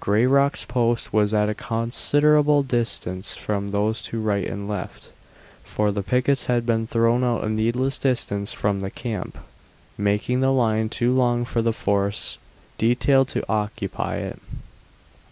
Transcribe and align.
Grayrock's 0.00 0.64
post 0.64 1.12
was 1.12 1.34
at 1.34 1.48
a 1.48 1.56
considerable 1.56 2.62
distance 2.62 3.34
from 3.34 3.72
those 3.72 4.00
to 4.02 4.20
right 4.20 4.46
and 4.46 4.68
left, 4.68 5.10
for 5.64 5.90
the 5.90 6.04
pickets 6.04 6.46
had 6.46 6.64
been 6.64 6.86
thrown 6.86 7.24
out 7.24 7.42
a 7.42 7.48
needless 7.50 7.98
distance 7.98 8.52
from 8.52 8.80
the 8.80 8.92
camp, 8.92 9.36
making 9.98 10.40
the 10.40 10.52
line 10.52 10.88
too 10.88 11.12
long 11.12 11.44
for 11.44 11.62
the 11.62 11.72
force 11.72 12.38
detailed 12.78 13.26
to 13.26 13.44
occupy 13.48 14.18
it. 14.18 14.38